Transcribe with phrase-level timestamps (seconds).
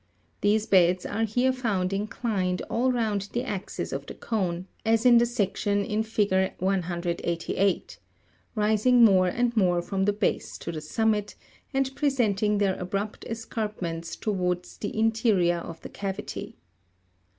[0.41, 5.19] These beds are here found inclined all round the axis of the cone, as in
[5.19, 6.53] the section (fig.
[6.57, 7.99] 188),
[8.55, 11.35] rising more and more from the base to the summit,
[11.71, 16.57] and presenting their abrupt escarp ment" T 1 * the interior of the cavity.